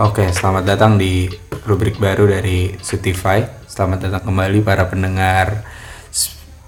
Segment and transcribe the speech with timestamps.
[0.00, 1.28] Oke, selamat datang di
[1.68, 3.44] rubrik baru dari Sutify.
[3.68, 5.60] Selamat datang kembali para pendengar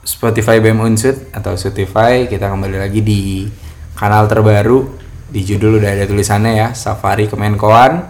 [0.04, 2.28] Spotify BEM Unsut atau Sutify.
[2.28, 3.48] Kita kembali lagi di
[3.96, 4.84] kanal terbaru.
[5.32, 8.04] Di judul udah ada tulisannya ya, Safari Kemenkoan.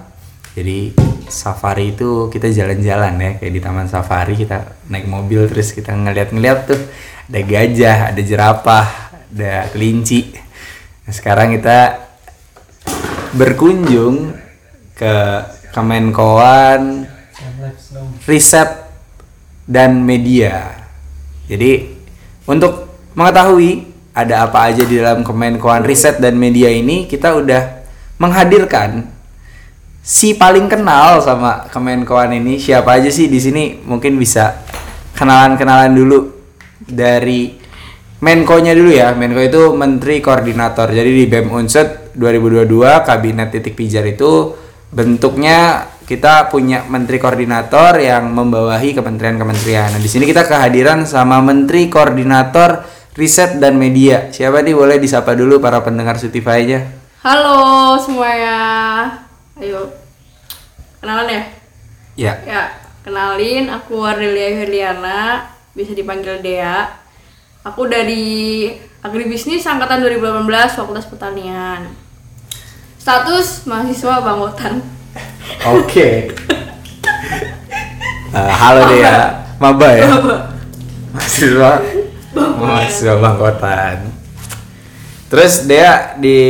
[0.58, 0.90] Jadi
[1.30, 6.58] safari itu kita jalan-jalan ya, kayak di taman safari kita naik mobil terus kita ngeliat-ngeliat
[6.66, 6.82] tuh
[7.30, 8.86] ada gajah, ada jerapah,
[9.30, 10.34] ada kelinci.
[11.06, 12.10] Nah, sekarang kita
[13.38, 14.41] berkunjung
[14.96, 15.14] ke
[15.72, 17.08] Kemenkoan
[18.28, 18.70] Riset
[19.64, 20.72] dan Media.
[21.48, 21.88] Jadi
[22.46, 27.82] untuk mengetahui ada apa aja di dalam Kemenkoan Riset dan Media ini, kita udah
[28.20, 29.08] menghadirkan
[30.04, 32.60] si paling kenal sama Kemenkoan ini.
[32.60, 33.80] Siapa aja sih di sini?
[33.80, 34.60] Mungkin bisa
[35.16, 36.18] kenalan-kenalan dulu
[36.84, 37.62] dari
[38.22, 39.18] Menko-nya dulu ya.
[39.18, 40.94] Menko itu Menteri Koordinator.
[40.94, 42.70] Jadi di BEM Unsut 2022
[43.02, 44.54] Kabinet Titik Pijar itu
[44.92, 49.96] bentuknya kita punya Menteri Koordinator yang membawahi kementerian-kementerian.
[49.96, 52.84] Nah, di sini kita kehadiran sama Menteri Koordinator
[53.16, 54.28] Riset dan Media.
[54.28, 56.80] Siapa nih boleh disapa dulu para pendengar Sutify aja?
[57.24, 58.56] Halo semuanya.
[59.56, 59.88] Ayo.
[61.00, 61.42] Kenalan ya?
[62.12, 62.32] Ya.
[62.44, 62.62] Ya,
[63.00, 67.00] kenalin aku Ardelia Herliana, bisa dipanggil Dea.
[67.64, 68.68] Aku dari
[69.00, 72.01] Agribisnis angkatan 2018 Fakultas Pertanian.
[73.02, 74.78] Status mahasiswa Banggotan.
[75.74, 76.08] Oke.
[78.32, 80.08] Eh, halo Dea, maba ya?
[81.12, 81.84] Mahasiswa
[82.32, 84.08] Mahasiswa Bangkotan.
[85.28, 86.40] Terus Dea di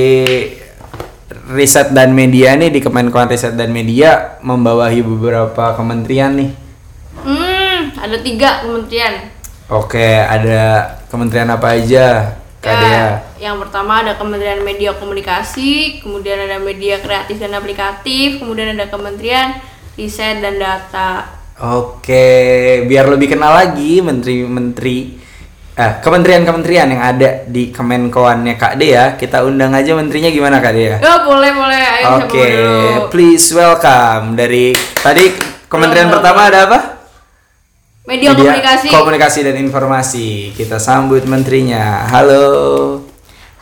[1.51, 6.55] riset dan media nih di Kemenkoan Riset dan Media membawahi beberapa kementerian nih.
[7.27, 9.27] Hmm, ada tiga kementerian.
[9.67, 12.39] Oke, ada kementerian apa aja?
[12.63, 12.95] Kak Dea.
[12.95, 18.87] Ya, yang pertama ada Kementerian Media Komunikasi, kemudian ada Media Kreatif dan Aplikatif, kemudian ada
[18.87, 19.59] Kementerian
[19.99, 21.27] Riset dan Data.
[21.59, 25.19] Oke, biar lebih kenal lagi menteri-menteri
[25.73, 30.97] eh kementerian-kementerian yang ada di Kemenkoannya Kak Dea, kita undang aja menterinya gimana Kak Dea?
[31.03, 33.09] Ya boleh boleh, ayo Oke, dulu?
[33.11, 35.33] please welcome dari tadi
[35.67, 36.79] kementerian Belum, pertama ada apa?
[38.07, 38.89] Media, Komunikasi.
[38.91, 40.51] Komunikasi dan Informasi.
[40.59, 42.05] Kita sambut menterinya.
[42.11, 43.02] Halo.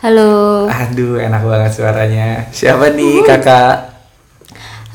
[0.01, 2.49] Halo, Aduh, enak banget suaranya.
[2.49, 3.93] Siapa nih kakak?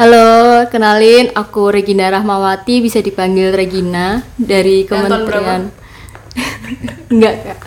[0.03, 5.71] halo, kenalin aku Regina Rahmawati, bisa dipanggil Regina dari Kementerian.
[7.15, 7.61] Enggak kak.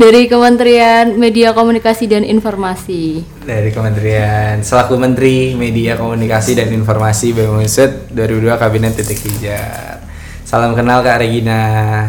[0.00, 3.20] Dari Kementerian Media Komunikasi dan Informasi.
[3.44, 10.00] Dari Kementerian selaku Menteri Media Komunikasi dan Informasi BEM Unsut 2002 Kabinet Titik Pijar.
[10.48, 12.08] Salam kenal Kak Regina.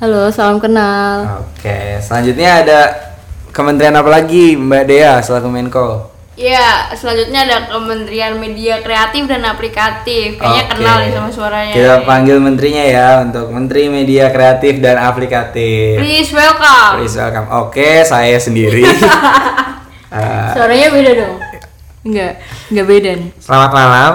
[0.00, 1.44] Halo, salam kenal.
[1.44, 3.11] Oke, selanjutnya ada
[3.52, 5.88] kementerian apa lagi Mbak Dea selaku Menko?
[6.32, 10.40] Ya, selanjutnya ada Kementerian Media Kreatif dan Aplikatif.
[10.40, 10.70] Kayaknya Oke.
[10.72, 11.74] kenal nih sama suaranya.
[11.76, 16.00] Kita panggil menterinya ya untuk Menteri Media Kreatif dan Aplikatif.
[16.00, 16.92] Please welcome.
[16.96, 17.46] Please welcome.
[17.52, 18.82] Oke, saya sendiri.
[20.12, 21.36] Eh, Suaranya beda dong?
[22.04, 22.32] Enggak,
[22.68, 23.30] enggak beda nih.
[23.40, 24.12] selamat malam.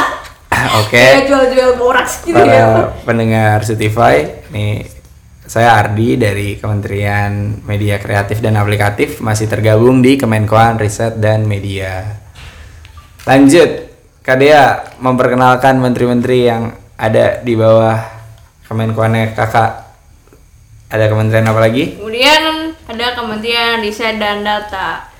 [0.82, 2.42] Oke, Kayak jual-jual boraks gitu ya.
[2.42, 4.82] para pendengar Spotify, nih
[5.42, 12.06] saya Ardi dari Kementerian Media Kreatif dan Aplikatif masih tergabung di Kemenkoan Riset dan Media.
[13.26, 13.90] Lanjut,
[14.22, 17.98] Kak Dea memperkenalkan menteri-menteri yang ada di bawah
[18.70, 19.90] Kemenkoannya kakak.
[20.92, 21.96] Ada kementerian apa lagi?
[21.98, 25.10] Kemudian ada Kementerian Riset dan Data.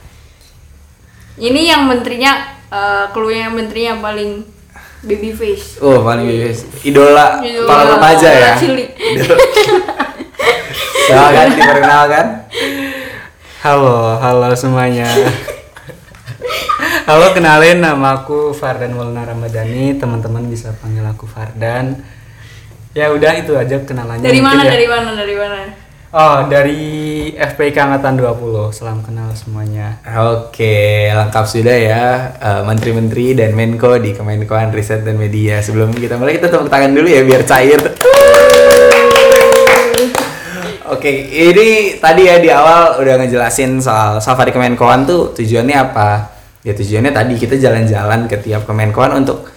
[1.40, 4.44] Ini yang menterinya, uh, clue-nya menterinya paling
[5.02, 5.80] baby face.
[5.82, 6.68] Oh, paling bebas.
[6.86, 8.52] Idola, Idola para remaja ya.
[10.42, 10.58] Cilik.
[11.06, 12.26] Silakan diperkenalkan.
[13.62, 15.06] Halo, halo semuanya.
[17.02, 19.98] Halo, kenalin nama aku Fardan Maulana Ramadhani.
[19.98, 21.98] Teman-teman bisa panggil aku Fardan.
[22.94, 24.22] Ya udah itu aja kenalannya.
[24.22, 24.62] Dari mana?
[24.66, 24.70] ya.
[24.74, 25.10] Dari mana?
[25.14, 25.58] Dari mana?
[26.12, 26.82] Oh, dari
[27.32, 28.68] FPK Angkatan 20.
[28.76, 29.96] Salam kenal semuanya.
[30.04, 32.04] Oke, lengkap sudah ya
[32.36, 35.64] eh, menteri-menteri dan Menko di Kemenkoan Riset dan Media.
[35.64, 37.80] Sebelum kita mulai kita tepuk tangan dulu ya biar cair.
[40.92, 46.28] Oke, ini tadi ya di awal udah ngejelasin soal safari Kemenkoan tuh tujuannya apa?
[46.60, 49.48] Ya tujuannya tadi kita jalan-jalan ke tiap Kemenkoan untuk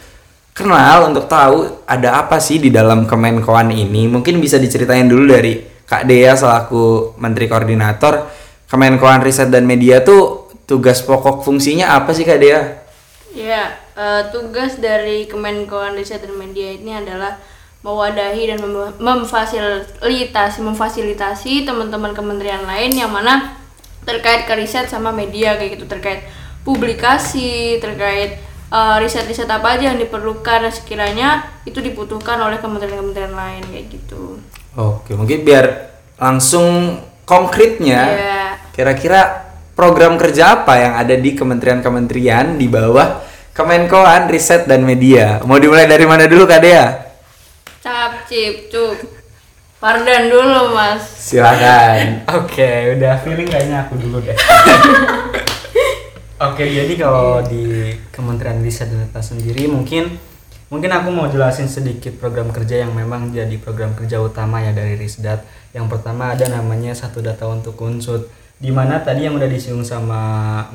[0.55, 4.07] kenal, untuk tahu ada apa sih di dalam Kemenkoan ini.
[4.07, 8.31] Mungkin bisa diceritain dulu dari Kak Dea selaku Menteri Koordinator
[8.71, 12.61] Kemenkoan Riset dan Media tuh tugas pokok fungsinya apa sih Kak Dea?
[13.35, 17.35] Ya, eh, tugas dari Kemenkoan Riset dan Media ini adalah
[17.85, 23.53] mewadahi dan mem- memfasilitasi memfasilitasi teman-teman kementerian lain yang mana
[24.09, 26.25] terkait ke riset sama media kayak gitu terkait
[26.65, 28.41] publikasi terkait
[28.73, 31.29] eh, riset-riset apa aja yang diperlukan dan sekiranya
[31.69, 34.41] itu dibutuhkan oleh kementerian-kementerian lain kayak gitu.
[34.75, 38.43] Oke, mungkin biar langsung konkretnya Iya.
[38.73, 39.45] kira-kira
[39.77, 43.21] program kerja apa yang ada di kementerian-kementerian di bawah
[43.55, 45.39] Kemenkoan Riset dan Media.
[45.47, 46.85] Mau dimulai dari mana dulu Kak Dea?
[47.85, 48.97] Cap, cip, cup.
[49.77, 51.05] Fardan dulu mas.
[51.05, 52.17] Silakan.
[52.41, 54.33] Oke, udah feeling kayaknya aku dulu deh.
[56.49, 60.17] Oke, jadi kalau di Kementerian Riset dan Data sendiri mungkin
[60.73, 64.97] mungkin aku mau jelasin sedikit program kerja yang memang jadi program kerja utama ya dari
[64.97, 65.45] Risdat.
[65.69, 70.21] Yang pertama ada namanya satu data untuk unsut di mana tadi yang udah disinggung sama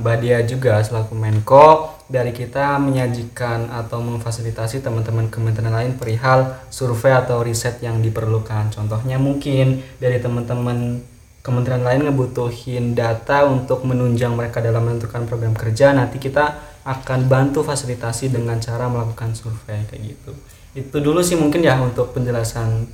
[0.04, 7.16] Mbak Dia juga selaku Menko dari kita menyajikan atau memfasilitasi teman-teman kementerian lain perihal survei
[7.16, 8.68] atau riset yang diperlukan.
[8.68, 11.00] Contohnya mungkin dari teman-teman
[11.40, 17.64] kementerian lain ngebutuhin data untuk menunjang mereka dalam menentukan program kerja, nanti kita akan bantu
[17.64, 20.32] fasilitasi dengan cara melakukan survei kayak gitu.
[20.76, 22.92] Itu dulu sih mungkin ya untuk penjelasan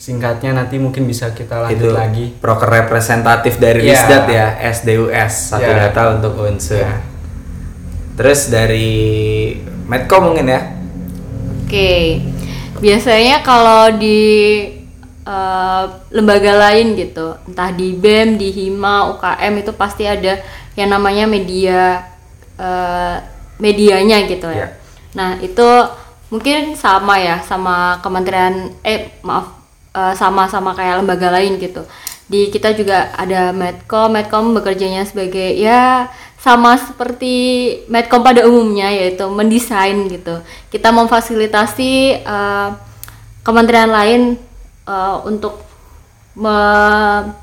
[0.00, 2.24] singkatnya nanti mungkin bisa kita Itu lanjut lagi.
[2.40, 3.92] proker representatif dari Iya.
[3.92, 5.92] Risdat ya, SDUS, satu Iya.
[5.92, 6.80] data untuk unsur.
[6.80, 7.04] Iya.
[8.16, 8.88] Terus dari
[9.84, 10.60] Medco mungkin ya.
[11.68, 12.24] Oke,
[12.80, 14.20] biasanya kalau di
[15.20, 20.40] eh, lembaga lain gitu, entah di BEM, di HIMA, UKM itu pasti ada
[20.74, 22.02] yang namanya media
[22.56, 23.16] eh,
[23.60, 24.64] medianya gitu ya.
[24.64, 24.68] Ya.
[25.12, 25.68] Nah itu
[26.32, 29.59] mungkin sama ya sama kementerian eh maaf
[29.94, 31.82] eh, sama-sama kayak lembaga lain gitu.
[32.30, 36.06] Di kita juga ada Medcom, Medcom bekerjanya sebagai ya
[36.38, 37.34] sama seperti
[37.90, 40.38] Medcom pada umumnya yaitu mendesain gitu.
[40.70, 42.68] Kita memfasilitasi eh,
[43.42, 44.38] kementerian lain
[44.86, 45.58] eh, untuk
[46.38, 47.34] me-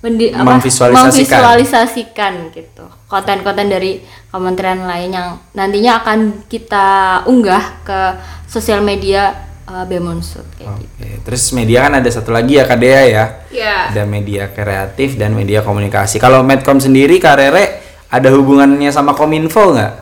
[0.00, 1.12] mendi- apa, Memvisualisasikan.
[1.12, 4.00] memvisualisasikan gitu konten-konten dari
[4.32, 8.00] kementerian lain yang nantinya akan kita unggah ke
[8.48, 10.90] sosial media uh, BEM Unsur kayak gitu.
[10.98, 13.24] Oke, terus media kan ada satu lagi ya Kak Dea ya.
[13.48, 13.76] Ya.
[13.88, 16.18] Ada media kreatif dan media komunikasi.
[16.18, 17.64] Kalau Medcom sendiri Kak Rere
[18.06, 19.92] ada hubungannya sama Kominfo nggak?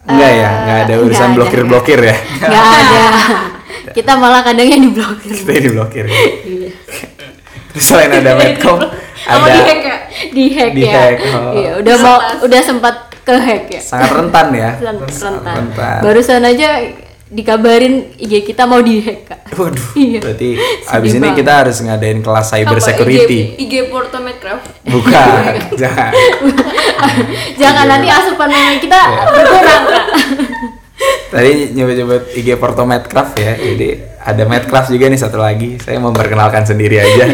[0.00, 2.16] Enggak ya, nggak ada nggak urusan blokir-blokir ya.
[2.40, 3.02] nggak ada
[3.90, 6.04] kita malah kadang yang diblokir Kita yang diblokir.
[6.06, 6.14] ya.
[6.40, 6.70] Iya.
[7.70, 8.78] Terus selain ada Medcom,
[9.26, 9.96] Apa ada di hack ya?
[10.30, 11.52] di hack ya Di-hack, oh.
[11.54, 14.70] iya udah mau udah sempat ke hack ya sangat rentan ya.
[14.76, 15.98] Ren- rentan rentan.
[16.00, 16.68] barusan aja
[17.30, 20.18] dikabarin IG kita mau di hack kak Waduh, Iya.
[20.18, 23.40] berarti Sedih abis ini kita harus ngadain kelas cyber Apa, security.
[23.54, 24.66] IG, IG Porto Medcraft.
[24.82, 25.42] Bukan,
[25.80, 26.10] jangan.
[27.60, 29.22] jangan nanti asupan meme kita Iya.
[29.30, 30.06] berkurang kak
[31.30, 33.54] Tadi nyebut-nyebut IG Porto Medcraft ya.
[33.54, 33.88] Jadi
[34.18, 35.78] ada Medcraft juga nih satu lagi.
[35.78, 37.24] Saya memperkenalkan sendiri aja.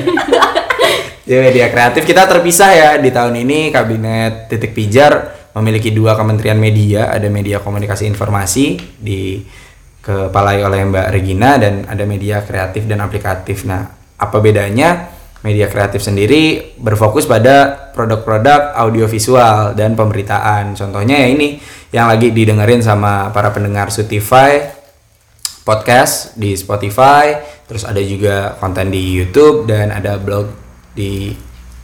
[1.27, 6.55] Jadi media kreatif kita terpisah ya di tahun ini kabinet titik pijar memiliki dua kementerian
[6.55, 9.41] media, ada media komunikasi informasi di
[10.07, 13.67] kepalai oleh Mbak Regina dan ada media kreatif dan aplikatif.
[13.67, 15.11] Nah, apa bedanya?
[15.43, 20.79] Media kreatif sendiri berfokus pada produk-produk audiovisual dan pemberitaan.
[20.79, 21.59] Contohnya ya ini
[21.91, 24.63] yang lagi didengerin sama para pendengar Sutify
[25.67, 27.35] podcast di Spotify,
[27.67, 30.55] terus ada juga konten di YouTube dan ada blog
[30.95, 31.35] di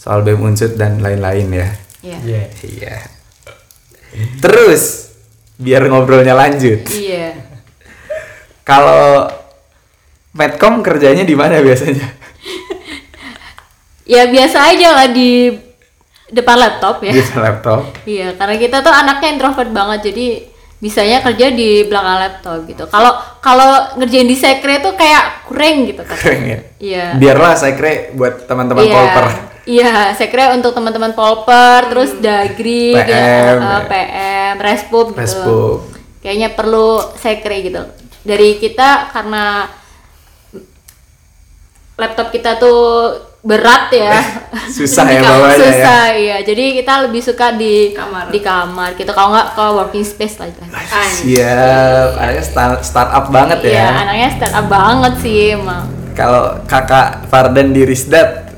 [0.00, 1.68] soal BEM Unsut dan lain-lain ya.
[2.00, 2.42] iya Iya.
[2.64, 2.96] Iya.
[4.40, 5.12] Terus
[5.60, 6.88] biar ngobrolnya lanjut.
[6.88, 7.36] iya
[8.64, 9.28] Kalau
[10.32, 12.06] Medcom kerjanya di mana biasanya?
[14.08, 15.52] ya biasa aja lah di
[16.32, 17.92] depan laptop ya Di laptop.
[18.08, 20.48] Iya, karena kita tuh anaknya introvert banget, jadi
[20.80, 22.88] bisanya kerja di belakang laptop gitu.
[22.88, 23.12] Kalau
[23.44, 26.16] kalau ngerjain di sekre tuh kayak kurang gitu kan.
[26.16, 26.58] Keren ya.
[26.80, 27.04] Iya.
[27.20, 28.94] Biarlah kira buat teman-teman iya.
[28.96, 29.49] polper.
[29.70, 33.78] Iya, sekre untuk teman-teman polper, terus dagri, PM, gitu, eh, ya.
[33.86, 35.86] PM, respup gitu.
[36.18, 37.78] Kayaknya perlu sekre gitu.
[38.26, 39.70] Dari kita karena
[41.94, 42.80] laptop kita tuh
[43.40, 44.18] berat ya.
[44.76, 45.60] Susah ya bawanya ya.
[45.60, 46.36] Susah iya.
[46.42, 48.28] Jadi kita lebih suka di Kamar.
[48.28, 49.12] di kamar gitu.
[49.12, 50.48] Kalau nggak ke working space lah.
[50.48, 50.80] istilahnya.
[51.14, 53.88] Siap, anaknya start, startup banget Iya, ya.
[54.02, 55.84] anaknya startup banget sih emang.
[56.12, 58.49] Kalau kakak Fardan di Risdat,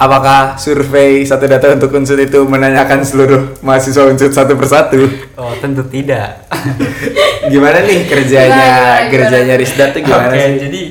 [0.00, 5.04] apakah survei satu data untuk unsur itu menanyakan seluruh mahasiswa unsur satu persatu?
[5.36, 6.48] Oh, tentu tidak.
[7.52, 10.56] Gimana nih kerjanya Gimana, gimana, kerjanya Risdat tuh gimana Oke, sih?
[10.60, 10.82] jadi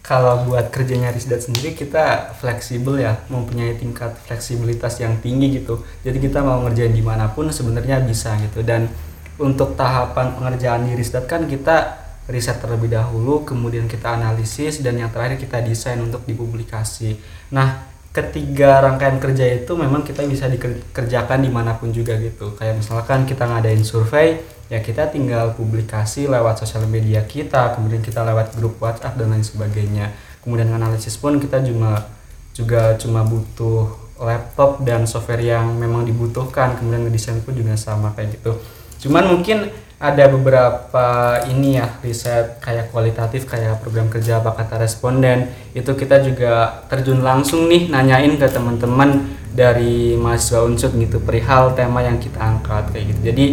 [0.00, 5.86] kalau buat kerjanya Risdat sendiri kita fleksibel ya, mempunyai tingkat fleksibilitas yang tinggi gitu.
[6.02, 8.66] Jadi kita mau ngerjain di mana pun sebenarnya bisa gitu.
[8.66, 8.90] Dan
[9.38, 15.10] untuk tahapan pengerjaan di Risdat kan kita riset terlebih dahulu, kemudian kita analisis dan yang
[15.10, 17.18] terakhir kita desain untuk dipublikasi.
[17.50, 22.58] Nah, ketiga rangkaian kerja itu memang kita bisa dikerjakan di mana pun juga gitu.
[22.58, 28.22] Kayak misalkan kita ngadain survei ya kita tinggal publikasi lewat sosial media kita kemudian kita
[28.22, 30.10] lewat grup WhatsApp dan lain sebagainya.
[30.42, 32.02] Kemudian analisis pun kita cuma
[32.50, 38.42] juga cuma butuh laptop dan software yang memang dibutuhkan kemudian ngedesain pun juga sama kayak
[38.42, 38.58] gitu.
[39.06, 39.70] Cuman mungkin
[40.00, 45.52] ada beberapa ini ya riset kayak kualitatif kayak program kerja apa kata responden.
[45.76, 52.00] Itu kita juga terjun langsung nih nanyain ke teman-teman dari mahasiswa unsur gitu perihal tema
[52.00, 53.20] yang kita angkat kayak gitu.
[53.28, 53.46] Jadi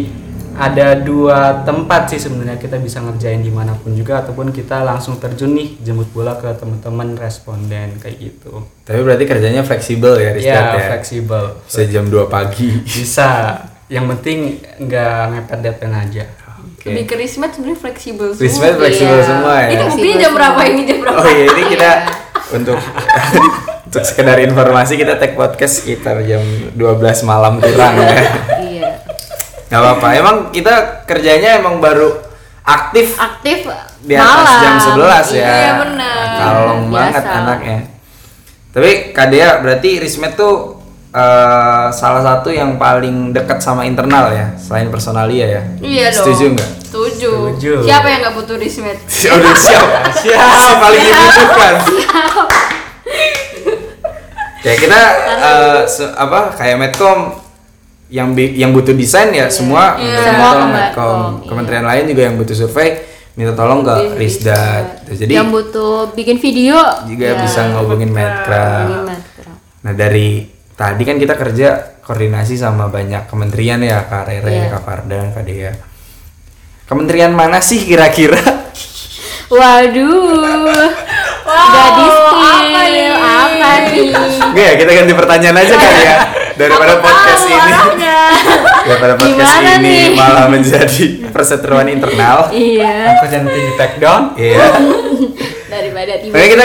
[0.56, 5.20] ada dua tempat sih sebenarnya kita bisa ngerjain di mana pun juga ataupun kita langsung
[5.20, 8.64] terjun nih jemput bola ke teman-teman responden kayak gitu.
[8.88, 10.96] Tapi berarti kerjanya fleksibel ya, Rizky ya ya?
[10.96, 11.60] fleksibel.
[11.68, 12.72] Bisa jam 2 pagi.
[12.88, 13.60] bisa.
[13.88, 14.38] Yang penting
[14.84, 16.24] nggak mepet deadline aja
[16.78, 16.86] Oke.
[16.88, 18.44] Lebih ke Rismet sebenarnya fleksibel semua.
[18.44, 19.26] Rismet fleksibel Iya.
[19.26, 19.68] semua ya.
[19.68, 21.18] Ini buktinya jam berapa ini jam berapa?
[21.18, 21.90] Oh iya, ini kita
[22.50, 22.78] untuk
[23.88, 26.38] untuk sekedar informasi kita tag podcast sekitar jam
[26.72, 26.78] 12
[27.24, 28.14] malam kurang ya.
[28.62, 28.90] iya
[29.66, 30.08] Gak apa-apa.
[30.14, 30.70] Emang kita
[31.02, 32.14] kerjanya emang baru
[32.62, 33.66] aktif aktif
[34.00, 35.44] di atas malam jam 11 ya.
[35.44, 36.24] Iya, benar.
[36.38, 36.94] Kalong Biasa.
[36.94, 37.78] banget anaknya.
[38.68, 40.77] Tapi Kadea berarti Rismet tuh
[41.10, 45.62] eh, salah satu yang paling dekat sama internal ya, selain personalia ya.
[45.78, 46.24] Iya dong.
[46.24, 46.70] Setuju nggak?
[46.84, 47.30] Setuju.
[47.54, 47.72] Setuju.
[47.82, 48.98] Siapa yang nggak butuh Rismet?
[49.36, 49.86] Udah siap.
[50.14, 50.40] Siap
[50.78, 51.74] paling dibutuhkan.
[54.58, 55.00] Ya kita
[55.38, 57.38] eh, se- apa kayak Medcom
[58.08, 60.02] yang yang butuh desain ya semua Iya.
[60.02, 61.18] minta Semua tolong ke Medcom.
[61.38, 61.46] Iya.
[61.46, 62.88] Kementerian lain juga yang butuh survei
[63.32, 64.84] minta tolong ke Di Risdat.
[65.06, 66.74] Jadi yang butuh bikin video
[67.06, 69.14] juga ya, bisa ngobongin Medcraft.
[69.78, 71.68] Nah dari tadi kan kita kerja
[72.00, 74.70] koordinasi sama banyak kementerian ya Kak Rere, Iya.
[74.70, 75.74] Kak Fardan, Kak Dea.
[76.86, 78.38] Kementerian mana sih kira-kira?
[79.50, 80.38] waduh
[81.44, 83.06] udah di spill apa nih
[84.38, 86.16] Enggak ya, kita ganti pertanyaan aja kali ya.
[86.54, 87.72] Daripada podcast ini.
[88.88, 90.04] Daripada podcast Gimana ini nih?
[90.14, 92.48] malah menjadi perseteruan internal.
[92.50, 94.64] iya aku nanti di take down Iya.
[95.72, 96.64] daripada tiba Oke kita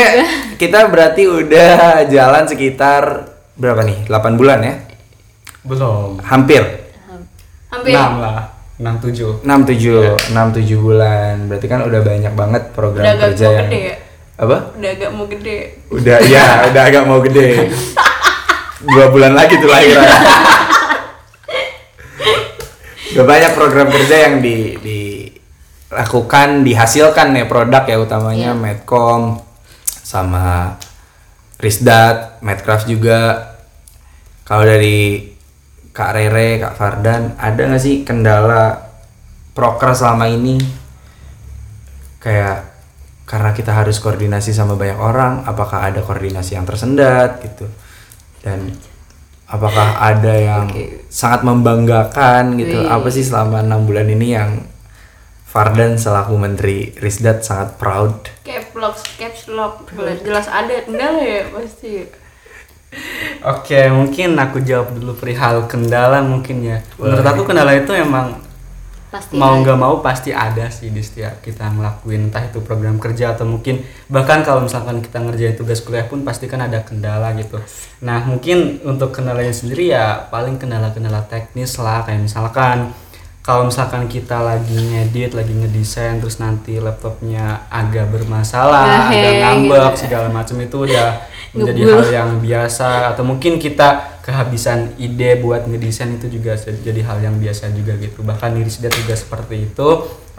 [0.55, 1.72] kita berarti udah
[2.08, 4.10] jalan sekitar berapa nih?
[4.10, 4.75] 8 bulan ya?
[5.63, 6.63] belum Hampir.
[7.72, 7.93] Hampir.
[7.95, 11.36] enam lah enam tujuh 6 7 6 7 bulan.
[11.48, 13.95] Berarti kan udah banyak banget program Udah agak kerja mau yang gede ya?
[14.33, 14.57] Apa?
[14.75, 15.57] Udah agak mau gede.
[15.93, 17.50] Udah ya, udah agak mau gede.
[18.83, 20.03] Dua bulan lagi tuh lahiran.
[23.13, 29.38] Udah banyak program kerja yang di dilakukan, dihasilkan ya produk ya utamanya Medcom
[29.86, 30.75] sama
[31.60, 33.53] Risdat, Medcraft juga.
[34.43, 35.31] Kalau dari
[35.93, 38.89] Kak Rere, Kak Fardan, ada nggak sih kendala
[39.53, 40.57] proker selama ini?
[42.17, 42.74] Kayak
[43.24, 47.69] karena kita harus koordinasi sama banyak orang, apakah ada koordinasi yang tersendat gitu?
[48.43, 48.74] Dan
[49.48, 50.67] apakah ada yang
[51.07, 52.83] sangat membanggakan gitu?
[52.83, 52.89] Wih.
[52.89, 54.73] Apa sih selama enam bulan ini yang
[55.53, 58.25] Fardan selaku Menteri Risdat sangat proud?
[58.41, 59.86] Caps lock, caps lock.
[60.25, 62.10] Jelas ada, enggak ya pasti.
[63.45, 66.81] Oke, mungkin aku jawab dulu perihal kendala mungkin ya.
[66.98, 68.41] Menurut aku kendala itu emang
[69.13, 73.38] pasti mau nggak mau pasti ada sih di setiap kita ngelakuin entah itu program kerja
[73.38, 77.62] atau mungkin bahkan kalau misalkan kita ngerjain tugas kuliah pun pasti kan ada kendala gitu.
[78.01, 82.89] Nah mungkin untuk kendalanya sendiri ya paling kendala-kendala teknis lah kayak misalkan
[83.43, 89.83] kalau misalkan kita lagi ngedit, lagi ngedesain terus nanti laptopnya agak bermasalah, Ngeheng ada ngambek
[89.91, 90.00] gitu.
[90.07, 93.12] segala macam itu udah menjadi hal yang biasa.
[93.12, 98.23] Atau mungkin kita kehabisan ide buat ngedesain itu juga jadi hal yang biasa juga gitu.
[98.23, 99.89] Bahkan di Risda juga seperti itu.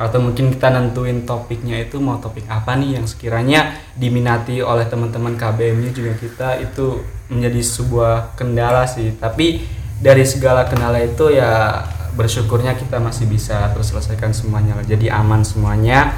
[0.01, 5.37] Atau mungkin kita nentuin topiknya itu mau topik apa nih yang sekiranya diminati oleh teman-teman
[5.37, 9.13] KBM-nya juga kita itu menjadi sebuah kendala sih.
[9.13, 9.61] Tapi
[10.01, 11.85] dari segala kendala itu ya
[12.15, 16.15] bersyukurnya kita masih bisa terselesaikan semuanya jadi aman semuanya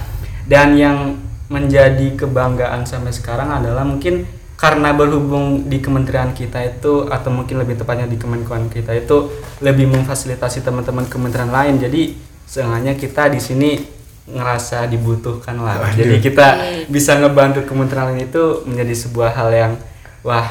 [0.46, 4.26] dan yang menjadi kebanggaan sampai sekarang adalah mungkin
[4.56, 9.28] karena berhubung di kementerian kita itu atau mungkin lebih tepatnya di kemenkoan kita itu
[9.60, 12.16] lebih memfasilitasi teman-teman kementerian lain jadi
[12.48, 13.70] seenggaknya kita di sini
[14.26, 15.94] ngerasa dibutuhkan lah Waduh.
[16.02, 16.90] jadi kita Oke.
[16.90, 19.72] bisa ngebantu kementerian lain itu menjadi sebuah hal yang
[20.24, 20.48] wah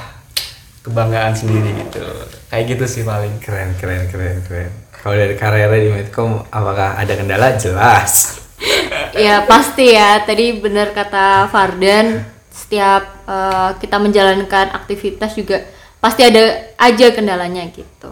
[0.85, 2.05] kebanggaan sendiri gitu
[2.53, 4.71] kayak gitu sih paling Keren, keren, keren, keren.
[5.05, 7.53] Kalau dari karirnya di Medcom, apakah ada kendala?
[7.61, 8.41] Jelas.
[9.15, 15.63] ya pasti ya tadi benar kata Fardan setiap eh, kita menjalankan aktivitas juga
[16.03, 18.11] pasti ada aja kendalanya gitu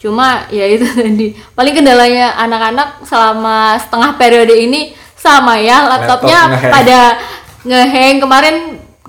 [0.00, 6.56] cuma ya itu tadi paling kendalanya anak-anak selama setengah periode ini sama ya laptopnya Laptop
[6.56, 6.72] ngehang.
[6.72, 7.00] pada
[7.68, 8.56] ngeheng kemarin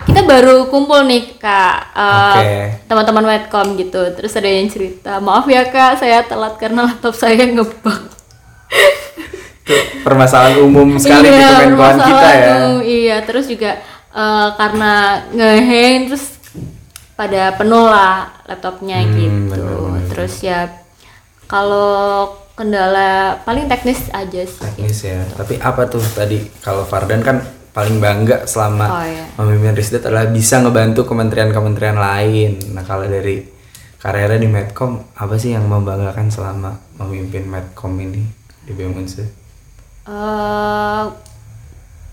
[0.02, 2.52] kita baru kumpul nih kak eh, Oke.
[2.86, 7.38] teman-teman Medcom gitu terus ada yang cerita maaf ya kak saya telat karena laptop saya
[7.44, 7.78] ngebug
[10.02, 12.42] permasalahan umum sekali di Iya, kemenkoan kita ya.
[12.42, 13.72] permasalahan, iya terus juga
[14.12, 14.94] eh, karena
[15.30, 16.26] ngehang terus
[17.14, 20.06] pada penuh lah laptopnya Hmm, gitu bener-bener.
[20.10, 20.60] terus ya
[21.46, 25.22] kalau kendala paling teknis aja sih Teknis ya.
[25.32, 27.38] Tapi apa tuh tadi kalau Fardan kan
[27.72, 29.26] paling bangga selama Oh, iya.
[29.40, 32.60] memimpin Risdet adalah bisa ngebantu kementerian-kementerian lain.
[32.76, 33.48] Nah kalau dari
[33.98, 38.26] karirnya di Medcom apa sih yang membanggakan selama memimpin Medcom ini
[38.62, 39.28] di BEM Unsur?
[40.02, 41.04] eh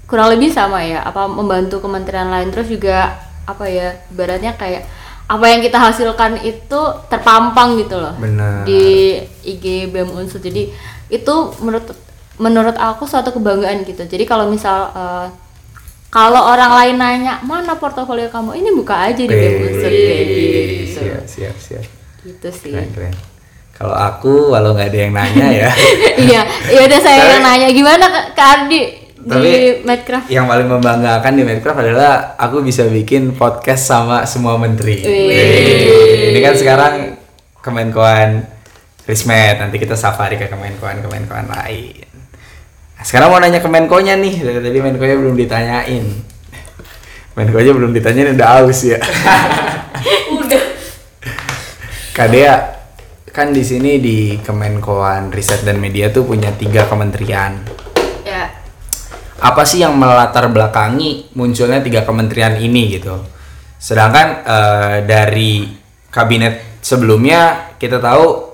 [0.04, 4.84] kurang lebih sama ya apa membantu kementerian lain terus juga apa ya ibaratnya kayak
[5.28, 8.64] apa yang kita hasilkan itu terpampang gitu loh Benar.
[8.64, 10.68] di IG BEM Unsur jadi
[11.08, 11.92] itu menurut
[12.36, 15.26] menurut aku suatu kebanggaan gitu jadi kalau misal eh,
[16.08, 19.88] kalau orang lain nanya mana portofolio kamu ini buka aja di kayak gitu
[20.88, 21.84] Siap, siap, siap.
[22.22, 23.14] gitu sih Keren, keren.
[23.72, 25.70] Kalau aku, walau nggak ada yang nanya ya,
[26.26, 28.80] iya iya udah saya Tapi- yang nanya gimana Kak Ardi
[29.14, 34.56] di Tapi- Medcraft yang paling membanggakan di Medcraft adalah aku bisa bikin podcast sama semua
[34.56, 34.98] menteri.
[34.98, 35.30] Wih.
[35.30, 36.28] Wih.
[36.32, 36.94] Ini kan sekarang
[37.60, 38.48] Kemenkoan
[39.04, 42.07] Rismet, nanti kita safari ke Kemenkoan Kemenkoan lain.
[42.98, 46.04] Nah, sekarang mau nanya ke Menkonya nih, dari tadi Menkonya belum ditanyain.
[47.38, 48.98] Menkonya belum ditanyain udah aus ya.
[50.42, 50.62] Udah.
[52.10, 52.54] Kadea
[53.30, 57.62] kan di sini di Kemenkoan Riset dan Media tuh punya tiga kementerian.
[58.26, 58.50] Ya.
[59.38, 63.22] apa sih yang melatar belakangi munculnya tiga kementerian ini gitu.
[63.78, 65.70] Sedangkan eh, dari
[66.10, 68.47] kabinet sebelumnya kita tahu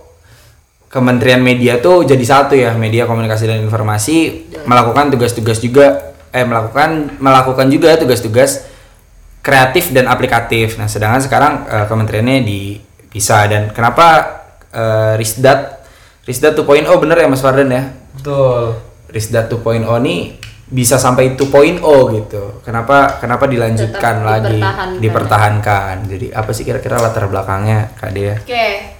[0.95, 7.19] Kementerian Media tuh jadi satu ya, Media Komunikasi dan Informasi melakukan tugas-tugas juga eh melakukan
[7.19, 8.71] melakukan juga tugas-tugas
[9.43, 10.79] kreatif dan aplikatif.
[10.79, 14.07] Nah, sedangkan sekarang eh, kementeriannya dipisah dan kenapa
[14.71, 15.83] eh, Risdat
[16.31, 17.91] Risdat 2.0 bener ya Mas Fardan ya?
[18.15, 18.79] Betul.
[19.11, 20.39] Risdat 2.0 nih
[20.71, 21.83] bisa sampai 2.0
[22.23, 22.63] gitu.
[22.63, 25.03] Kenapa kenapa dilanjutkan Tetap lagi, dipertahankan.
[25.03, 25.95] dipertahankan.
[26.07, 28.39] Jadi apa sih kira-kira latar belakangnya Kak Dea?
[28.39, 28.94] Oke.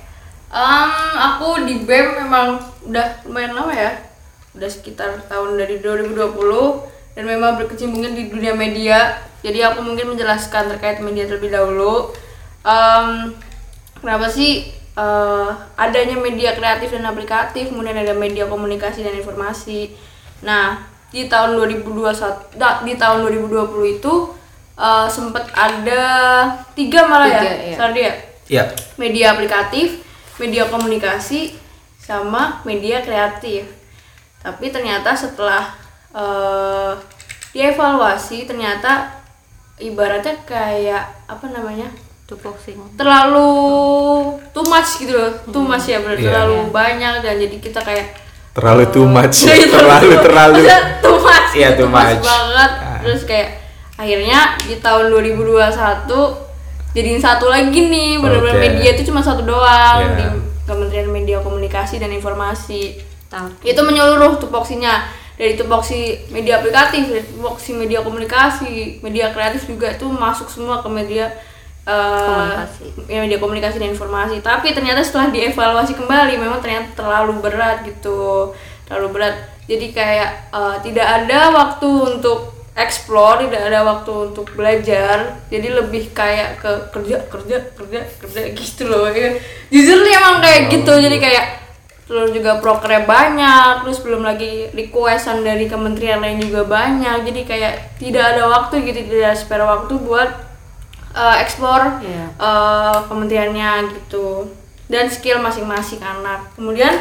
[0.55, 3.91] Em, aku di BEM memang udah lumayan lama ya.
[4.55, 6.15] Udah sekitar tahun dari 2020
[7.19, 9.19] dan memang berkecimpungnya di dunia media.
[9.43, 12.15] Jadi aku mungkin menjelaskan terkait media terlebih dahulu.
[12.63, 13.35] Em,
[13.99, 19.91] kenapa sih eh, adanya media kreatif dan aplikatif, kemudian ada media komunikasi dan informasi.
[20.47, 20.79] Nah,
[21.11, 24.15] di tahun 2021 da- di tahun 2020 itu
[24.79, 26.03] eh, sempat ada
[26.79, 27.75] tiga malah Tiga, ya, iya.
[27.75, 28.15] Sardi ya?
[28.45, 28.65] Ya,
[28.95, 30.04] media aplikatif,
[30.37, 31.55] media komunikasi,
[31.97, 33.65] sama media kreatif.
[34.39, 35.73] Tapi ternyata setelah
[36.11, 36.93] eh,
[37.51, 39.15] dievaluasi ternyata
[39.77, 41.87] ibaratnya kayak apa namanya
[42.25, 43.47] tupoksing terlalu
[44.51, 46.27] too much gitu loh, too much ya benar Iya.
[46.29, 48.15] terlalu banyak dan jadi kita kayak
[48.53, 49.45] terlalu too much.
[49.47, 50.59] Iya, terlalu terlalu.
[50.99, 52.21] Too much Iya, gitu, too much.
[52.21, 52.99] banget Ah.
[53.01, 53.49] terus kayak
[53.95, 56.44] akhirnya di tahun 2021
[56.95, 58.65] jadiin satu lagi nih benar-benar Oke.
[58.65, 60.15] media itu cuma satu doang Iya.
[60.15, 60.25] di
[60.65, 65.03] Kementerian Media Komunikasi dan Informasi tapi itu menyeluruh tupoksinya
[65.35, 70.87] dari tupoksi media aplikatif dari tupoksi media komunikasi media kreatif juga itu masuk semua ke
[70.87, 71.27] media
[71.83, 72.83] eh, Komunikasi.
[73.11, 78.55] ya, media komunikasi dan informasi tapi ternyata setelah dievaluasi kembali memang ternyata terlalu berat gitu
[78.87, 79.35] terlalu berat
[79.67, 85.39] jadi kayak eh, tidak ada waktu untuk explore tidak ada waktu untuk belajar.
[85.47, 89.39] Jadi lebih kayak ke kerja kerja kerja kerja gitu loh ya
[89.71, 91.47] jujur nih emang kayak gitu jadi kayak
[92.05, 97.25] terus juga prokernya banyak terus belum lagi requestan dari kementerian lain juga banyak.
[97.25, 100.31] Jadi kayak tidak ada waktu gitu tidak ada spare waktu buat
[101.17, 102.25] uh, explore Iya.
[102.37, 103.71] uh, kementeriannya
[104.03, 104.51] gitu.
[104.85, 106.53] Dan skill masing-masing anak.
[106.61, 106.93] Kemudian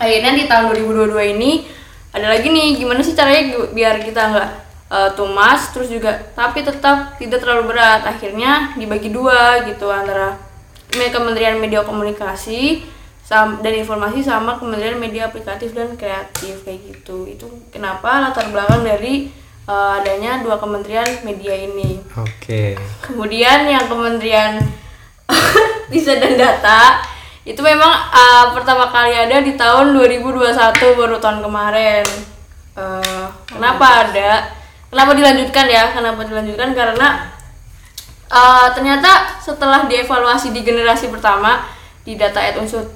[0.00, 1.68] akhirnya di tahun 2022 ini
[2.16, 4.50] ada lagi nih gimana sih caranya biar kita nggak
[4.90, 10.38] uh, tumas terus juga tapi tetap tidak terlalu berat akhirnya dibagi dua gitu antara
[10.94, 12.94] me- Kementerian Media Komunikasi
[13.26, 19.26] dan Informasi sama Kementerian Media Aplikatif dan Kreatif kayak gitu itu kenapa latar belakang dari
[19.66, 22.78] uh, adanya dua kementerian media ini Oke.
[23.02, 24.62] Kemudian yang Kementerian
[25.92, 27.02] Riset dan Data
[27.46, 30.50] itu memang uh, pertama kali ada di tahun 2021
[30.98, 32.02] baru tahun kemarin.
[32.74, 34.50] Uh, kenapa ada?
[34.90, 35.90] Kenapa dilanjutkan ya?
[35.90, 36.70] Kenapa dilanjutkan?
[36.72, 37.08] Karena
[38.30, 41.66] uh, ternyata setelah dievaluasi di generasi pertama
[42.06, 42.86] di data Ed Unsur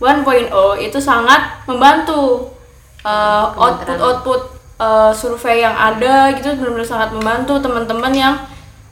[0.00, 2.50] 1.0 itu sangat membantu
[3.04, 4.40] uh, output-output
[4.80, 8.34] uh, survei yang ada gitu benar-benar sangat membantu teman-teman yang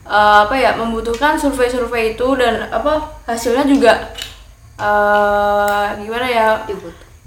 [0.08, 3.92] eh, apa ya membutuhkan survei-survei itu dan apa hasilnya juga
[4.78, 6.46] eh gimana ya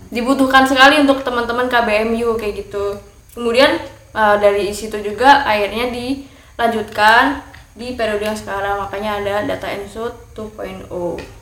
[0.07, 2.95] dibutuhkan sekali untuk teman-teman KBMU kayak gitu
[3.35, 3.75] kemudian
[4.11, 10.91] eh, dari situ juga akhirnya dilanjutkan di periode yang sekarang makanya ada data ensut 2.0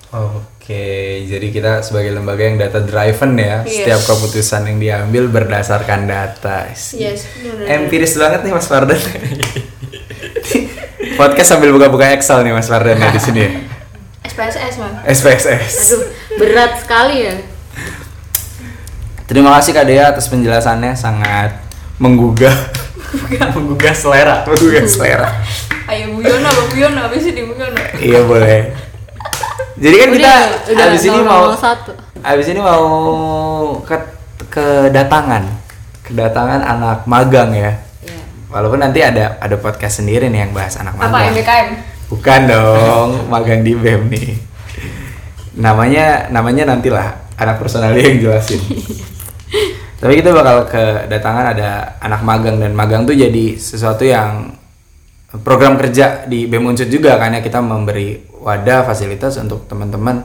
[0.09, 3.85] Oke, jadi kita sebagai lembaga yang data driven ya, Yes.
[3.85, 6.65] setiap keputusan yang diambil berdasarkan data.
[6.65, 8.97] yes benar Empiris banget nih Mas Fardan.
[11.13, 13.51] Podcast sambil buka-buka Excel nih Mas Fardan ya di sini ya.
[14.25, 15.73] SPSS mah SPSS.
[15.85, 16.01] Aduh,
[16.41, 17.35] berat sekali ya.
[19.29, 21.68] Terima kasih Kak Dea atas penjelasannya sangat
[21.99, 22.55] menggugah
[23.55, 25.29] menggugah selera menggugah selera.
[25.85, 28.59] ayo Bu Yono Bu Yono habis ini Bu Yono iya boleh.
[29.79, 30.39] Jadi kan kita Udah,
[30.75, 31.91] udah, habis ini mau satu.
[32.19, 32.83] habis ini mau
[33.79, 33.95] ke
[34.49, 35.43] kedatangan
[36.03, 37.79] kedatangan anak magang ya.
[38.01, 38.19] Iya.
[38.49, 41.15] Walaupun nanti ada ada podcast sendiri nih yang bahas anak magang.
[41.15, 41.67] apa MBKM
[42.09, 44.29] Bukan dong, magang di BEM nih.
[45.55, 48.59] Namanya namanya nantilah anak personalnya yang jelasin.
[49.99, 54.55] Tapi kita bakal kedatangan ada anak magang dan magang tuh jadi sesuatu yang
[55.43, 60.23] program kerja di BEM Unsur juga karena kita memberi wadah fasilitas untuk teman-teman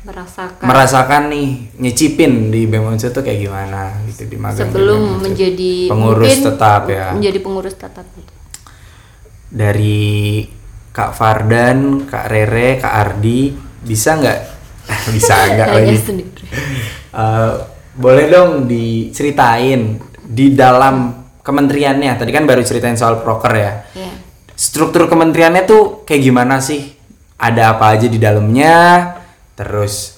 [0.00, 4.56] Merasakan merasakan nih nyicipin di BEM Unsur tuh kayak gimana gitu di magang.
[4.56, 5.20] di sebelum Unsur.
[5.28, 7.06] menjadi pengurus tetap ya.
[7.12, 8.06] Menjadi pengurus tetap.
[9.50, 10.46] dari
[10.90, 13.50] Kak Fardan, Kak Rere, Kak Ardi
[13.82, 14.38] bisa nggak?
[15.14, 15.96] bisa nggak lagi?
[15.98, 16.44] sendiri.
[18.00, 21.12] Eh, boleh dong diceritain di dalam
[21.44, 22.16] kementeriannya.
[22.16, 23.72] Tadi kan baru ceritain soal proker ya.
[23.92, 24.12] Iya.
[24.56, 26.96] Struktur kementeriannya tuh kayak gimana sih?
[27.36, 29.04] Ada apa aja di dalamnya?
[29.52, 30.16] Terus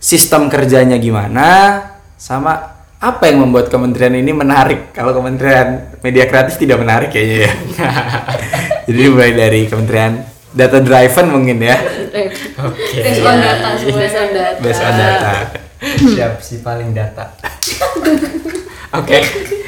[0.00, 1.80] sistem kerjanya gimana?
[2.16, 4.96] Sama apa yang membuat kementerian ini menarik?
[4.96, 7.52] Kalau kementerian media kreatif tidak menarik kayaknya ya.
[8.88, 10.24] Jadi mulai dari kementerian
[10.56, 11.76] data driven mungkin ya.
[12.64, 14.60] oke based on data semua Based on data.
[14.64, 15.65] Based on data.
[15.80, 17.36] Siap si paling data.
[18.96, 19.18] Oke.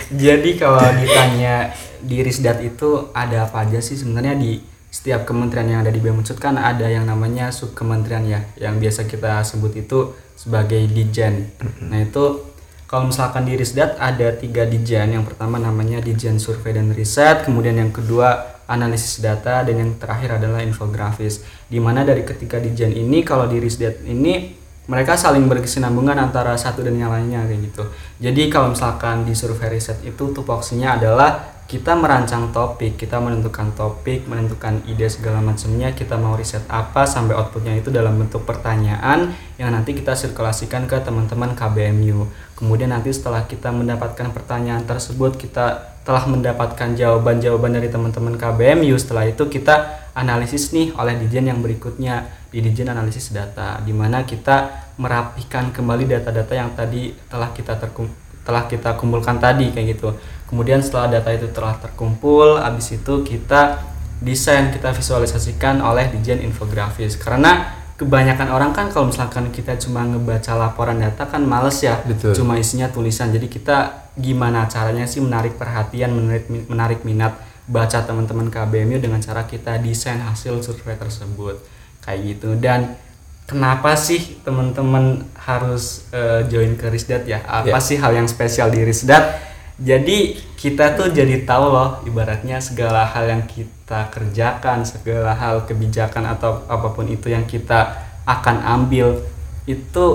[0.08, 1.68] Jadi kalau ditanya
[2.00, 3.98] di Risdat itu ada apa aja sih?
[3.98, 4.56] Sebenarnya di
[4.88, 9.04] setiap kementerian yang ada di BEM Unsur kan ada yang namanya subkementerian ya yang biasa
[9.04, 11.52] kita sebut itu sebagai Dijen.
[11.84, 12.48] Nah itu
[12.88, 15.12] kalau misalkan di Risdat ada tiga Dijen.
[15.12, 20.40] Yang pertama namanya Dijen Survei dan Riset kemudian yang kedua analisis data dan yang terakhir
[20.40, 21.44] adalah infografis.
[21.68, 24.57] Di mana dari ketiga Dijen ini kalau di Risdat ini
[24.88, 27.84] mereka saling berkesinambungan antara satu dan yang lainnya kayak gitu.
[28.24, 34.24] Jadi kalau misalkan di survei riset itu tupoksinya adalah kita merancang topik, kita menentukan topik,
[34.24, 39.76] menentukan ide segala macamnya, kita mau riset apa sampai outputnya itu dalam bentuk pertanyaan yang
[39.76, 42.24] nanti kita sirkulasikan ke teman-teman KBMU.
[42.56, 48.96] Kemudian nanti setelah kita mendapatkan pertanyaan tersebut, kita telah mendapatkan jawaban-jawaban dari teman-teman KBMU.
[48.96, 54.26] Setelah itu kita analisis nih oleh Dijen yang berikutnya di Dijen Analisis Data, di mana
[54.26, 58.10] kita merapikan kembali data-data yang tadi telah kita terkum
[58.42, 60.16] telah kita kumpulkan tadi kayak gitu.
[60.48, 63.84] Kemudian setelah data itu telah terkumpul, habis itu kita
[64.24, 67.20] desain kita visualisasikan oleh Dijen Infografis.
[67.20, 67.68] Karena
[68.00, 72.32] kebanyakan orang kan kalau misalkan kita cuma ngebaca laporan data kan males ya, Betul.
[72.32, 73.28] cuma isinya tulisan.
[73.28, 77.36] Jadi kita gimana caranya sih menarik perhatian, menarik menarik minat
[77.68, 81.60] baca teman-teman KBMU dengan cara kita desain hasil survei tersebut.
[82.00, 82.56] Kayak gitu.
[82.56, 82.96] Dan
[83.44, 87.44] kenapa sih teman-teman harus eh, join ke Risdat ya?
[87.44, 87.80] Apa Ya.
[87.80, 89.44] sih hal yang spesial di Risdat?
[89.78, 96.26] Jadi kita tuh jadi tahu loh ibaratnya segala hal yang kita kerjakan segala hal kebijakan
[96.26, 97.94] atau apa pun itu yang kita
[98.26, 99.22] akan ambil
[99.70, 100.06] itu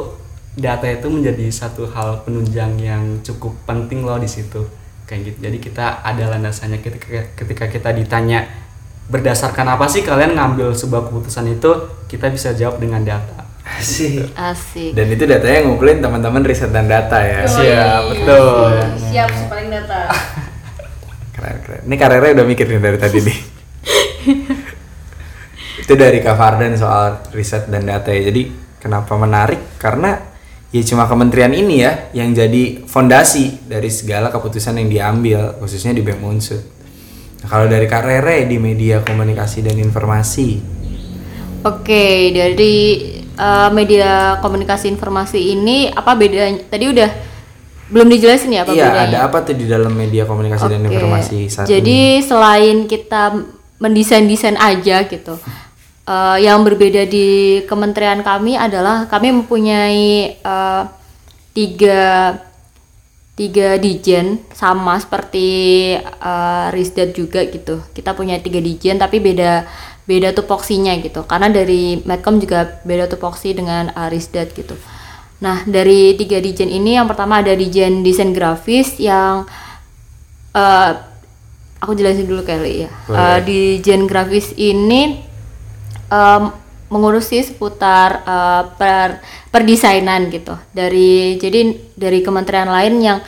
[0.60, 4.68] data itu menjadi satu hal penunjang yang cukup penting loh di situ
[5.06, 8.48] kayak gitu jadi kita ada landasannya ketika ketika kita ditanya
[9.12, 11.72] berdasarkan apa sih kalian ngambil sebuah keputusan itu
[12.08, 14.36] kita bisa jawab dengan data Asik.
[14.36, 14.92] Asik.
[14.92, 17.48] Dan itu datanya ngumpulin teman-teman riset dan data ya.
[17.48, 18.76] Siap, betul.
[19.08, 20.12] siap paling data
[21.36, 21.82] Keren keren.
[21.88, 23.38] Ini karirnya udah mikir nih dari tadi nih.
[25.84, 28.30] itu dari Kak Fardan soal riset dan data ya.
[28.30, 28.52] Jadi
[28.84, 29.80] kenapa menarik?
[29.80, 30.33] Karena
[30.74, 36.02] ya cuma kementerian ini ya yang jadi fondasi dari segala keputusan yang diambil khususnya di
[36.02, 36.66] BEM Unsur.
[37.46, 40.74] Nah, kalau dari Kak Rere di media komunikasi dan informasi.
[41.64, 43.06] Oke, dari
[43.38, 46.66] uh, media komunikasi informasi ini apa bedanya?
[46.66, 47.10] Tadi udah
[47.94, 49.06] belum dijelasin ya apa iya, bedanya?
[49.06, 50.98] ada apa tuh di dalam media komunikasi dan Oke.
[50.98, 52.26] informasi saat Jadi ini?
[52.26, 53.38] selain kita
[53.78, 55.38] mendesain-desain aja gitu,
[56.08, 60.84] eh, yang berbeda di kementerian kami adalah kami mempunyai eh,
[61.54, 62.02] tiga
[63.34, 65.48] tiga dijen sama seperti
[66.22, 67.82] uh, Risdat juga gitu.
[67.94, 69.66] Kita punya tiga dijen tapi beda
[70.06, 71.26] beda tupoksinya gitu.
[71.26, 74.78] Karena dari Medcom juga beda tupoksi dengan uh, Risdat gitu.
[75.42, 79.50] Nah dari tiga dijen ini yang pertama ada dijen desain grafis yang
[80.54, 80.92] uh,
[81.82, 82.90] aku jelasin dulu kali ya.
[83.10, 85.26] Uh, dijen grafis ini
[86.14, 86.54] um,
[86.94, 89.18] mengurusi seputar uh, per
[89.50, 90.54] perdesainan gitu.
[90.70, 93.20] Dari jadi dari kementerian lain yang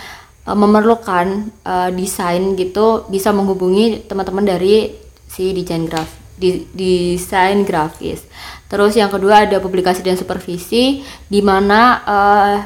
[0.46, 4.94] uh, memerlukan uh, desain gitu bisa menghubungi teman-teman dari
[5.26, 8.22] si desain graf di, desain grafis.
[8.70, 12.58] Terus yang kedua ada publikasi dan supervisi di mana uh,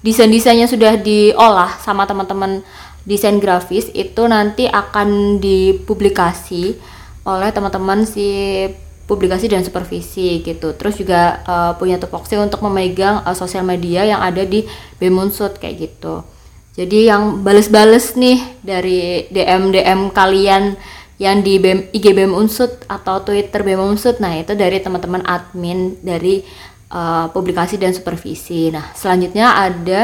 [0.00, 2.64] desain-desainnya sudah diolah sama teman-teman
[3.02, 6.78] desain grafis itu nanti akan dipublikasi
[7.22, 8.66] oleh teman-teman si
[9.12, 10.72] publikasi dan supervisi gitu.
[10.72, 14.64] Terus juga uh, punya tupoksi untuk memegang uh, sosial media yang ada di
[14.96, 16.24] Bemunsut kayak gitu.
[16.72, 20.72] Jadi yang bales-bales nih dari DM-DM kalian
[21.20, 26.00] yang di BEM, IG BEM Unsut atau Twitter BEM Unsut, nah itu dari teman-teman admin
[26.00, 26.40] dari
[26.88, 28.72] uh, publikasi dan supervisi.
[28.72, 30.00] Nah selanjutnya ada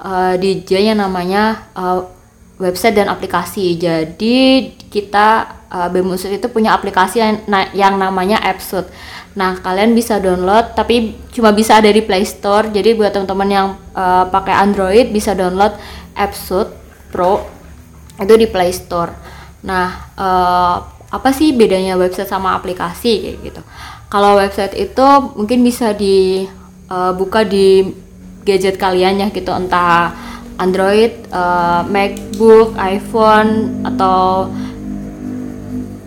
[0.00, 2.08] uh, DJ yang namanya uh,
[2.56, 3.76] website dan aplikasi.
[3.76, 7.40] Jadi kita uh, BEM itu punya aplikasi yang,
[7.72, 8.84] yang namanya Appsuit.
[9.32, 12.68] Nah, kalian bisa download tapi cuma bisa ada di Play Store.
[12.68, 15.72] Jadi buat teman-teman yang uh, pakai Android bisa download
[16.12, 16.68] Appsuit
[17.08, 17.48] Pro
[18.20, 19.16] itu di Play Store.
[19.64, 20.76] Nah, uh,
[21.12, 23.62] apa sih bedanya website sama aplikasi kayak gitu?
[24.12, 27.88] Kalau website itu mungkin bisa dibuka uh, di
[28.44, 30.12] gadget kalian ya gitu, entah
[30.60, 34.52] Android, uh, MacBook, iPhone atau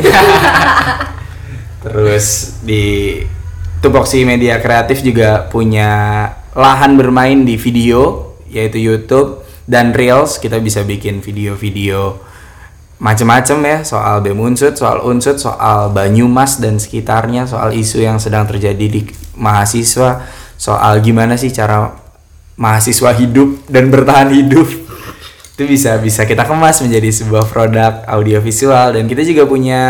[1.84, 3.18] Terus di
[3.82, 10.86] Tupoksi Media Kreatif juga punya lahan bermain di video yaitu YouTube dan Reels kita bisa
[10.86, 12.22] bikin video-video
[13.04, 13.78] macem-macem ya.
[13.84, 19.04] Soal BEM Unsut, soal Unsut, soal Banyumas dan sekitarnya, soal isu yang sedang terjadi di
[19.36, 20.24] mahasiswa,
[20.56, 21.92] soal gimana sih cara
[22.56, 24.64] mahasiswa hidup dan bertahan hidup.
[25.54, 28.96] Itu bisa bisa kita kemas menjadi sebuah produk audiovisual.
[28.96, 29.82] Dan kita juga punya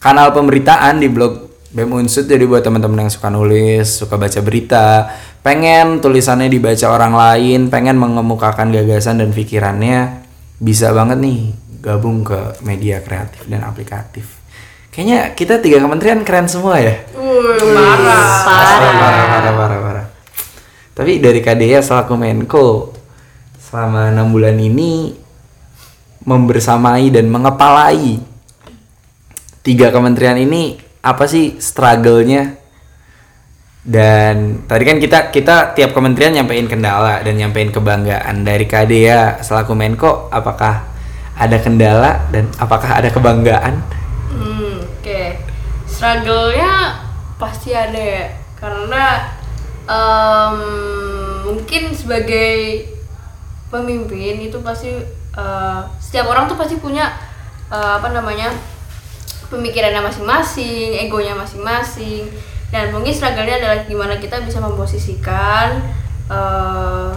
[0.00, 5.12] kanal pemberitaan di blog BEM Unsut jadi buat teman-teman yang suka nulis, suka baca berita,
[5.44, 10.24] pengen tulisannya dibaca orang lain, pengen mengemukakan gagasan dan pikirannya
[10.58, 14.38] bisa banget nih gabung ke media kreatif dan aplikatif.
[14.90, 16.98] Kayaknya kita tiga kementerian keren semua ya.
[17.14, 18.26] Parah.
[18.42, 20.06] Parah, parah, parah, parah, parah.
[20.98, 22.90] Tapi dari KDA selaku Menko
[23.62, 25.14] selama enam bulan ini
[26.26, 28.18] membersamai dan mengepalai
[29.62, 32.58] tiga kementerian ini apa sih struggle-nya
[33.86, 39.78] dan tadi kan kita kita tiap kementerian nyampein kendala dan nyampein kebanggaan dari KDA selaku
[39.78, 40.97] Menko apakah
[41.38, 43.78] ada kendala dan apakah ada kebanggaan?
[44.34, 45.02] Hmm, oke.
[45.06, 45.38] Okay.
[45.86, 46.98] Struggle-nya
[47.38, 48.26] pasti ada ya.
[48.58, 49.30] Karena
[49.86, 50.58] um,
[51.46, 52.90] mungkin sebagai
[53.70, 54.90] pemimpin itu pasti
[55.38, 57.14] eh, setiap orang tuh pasti punya
[57.70, 58.50] eh, apa namanya
[59.48, 62.28] pemikirannya masing-masing, egonya masing-masing,
[62.68, 65.80] dan mungkin struggle-nya adalah gimana kita bisa memposisikan
[66.28, 67.10] eh,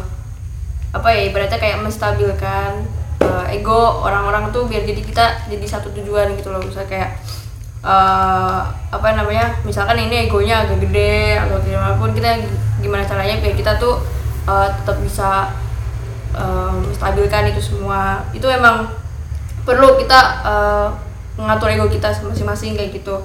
[0.91, 2.83] apa ya ibaratnya kayak menstabilkan
[3.21, 6.59] eh, ego orang-orang tuh biar jadi kita jadi satu tujuan gitu loh.
[6.59, 7.09] Misalnya kayak
[7.85, 12.41] eh, apa namanya misalkan ini egonya agak gede atau gimana pun kita
[12.81, 14.01] gimana caranya biar kita tuh
[14.49, 15.53] eh, tetap bisa
[16.33, 18.25] eh, menstabilkan itu semua.
[18.33, 18.89] Itu emang
[19.61, 20.87] perlu kita eh,
[21.37, 23.21] mengatur ego kita masing-masing kayak gitu.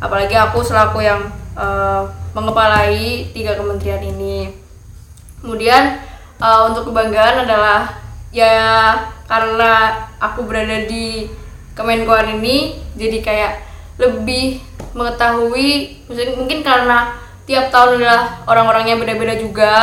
[0.00, 1.26] Apalagi aku selaku yang
[1.58, 4.54] eh, mengepalai tiga kementerian ini.
[5.42, 5.98] Kemudian
[6.38, 8.94] eh, untuk kebanggaan adalah ya
[9.30, 11.30] karena aku berada di
[11.78, 13.52] Kemenkoan ini jadi kayak
[13.94, 14.58] lebih
[14.90, 16.02] mengetahui
[16.34, 17.14] mungkin karena
[17.46, 19.74] tiap tahun adalah orang-orangnya beda-beda juga.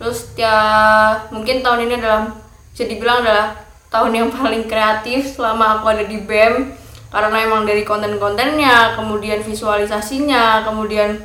[0.00, 2.32] Terus tiap mungkin tahun ini adalah
[2.72, 3.52] bisa dibilang adalah
[3.92, 6.72] tahun yang paling kreatif selama aku ada di BEM.
[7.12, 11.20] Karena emang dari konten-kontennya kemudian visualisasinya kemudian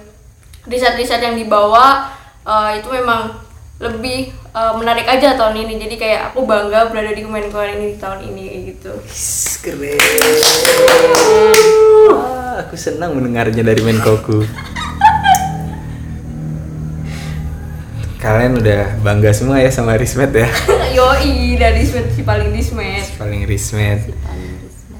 [0.65, 2.09] riset-riset yang dibawa
[2.41, 3.44] eh, itu memang
[3.75, 7.97] lebih eh, menarik aja tahun ini jadi kayak aku bangga berada di Kemenkoan ini di
[7.99, 8.93] tahun ini kayak gitu
[9.65, 9.97] Keren.
[12.13, 14.45] Wah, aku senang mendengarnya dari Menkoku.
[18.21, 20.45] Kalian udah bangga semua ya sama Rismet ya.
[20.97, 24.13] yoi dari Dismet si paling Dismet Paling Rismet.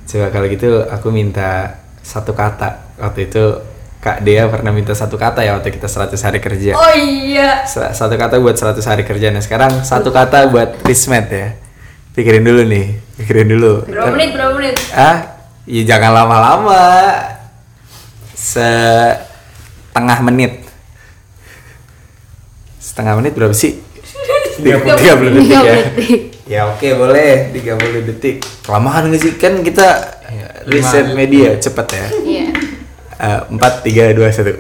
[0.10, 2.98] Coba kalau gitu aku minta satu kata.
[2.98, 3.75] Waktu itu
[4.06, 6.78] Kak Dea pernah minta satu kata ya waktu kita 100 hari kerja.
[6.78, 9.34] oh iya Sa- Satu kata buat 100 hari kerja.
[9.34, 11.58] Nah sekarang satu kata buat Rismet ya.
[12.13, 13.82] Pikirin dulu nih, pikirin dulu.
[13.84, 16.86] berapa menit berapa menit Ah, ya jangan lama-lama.
[18.32, 20.54] Setengah menit.
[22.78, 23.82] Setengah menit berapa sih?
[24.62, 25.76] 30, 30 detik ya.
[25.76, 26.20] 30 detik.
[26.46, 28.36] Ya oke boleh 30 detik.
[28.62, 29.34] Kelamaan gak sih?
[29.34, 30.13] Kan kita
[30.70, 32.08] riset media cepet ya.
[32.15, 32.48] Iya.
[33.15, 34.51] Eh, Empat, tiga, dua, satu.